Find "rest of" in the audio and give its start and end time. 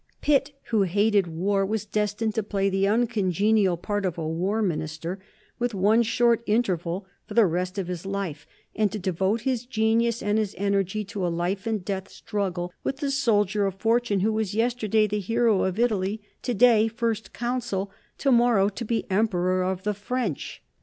7.45-7.85